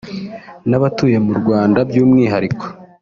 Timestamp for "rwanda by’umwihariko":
1.39-2.65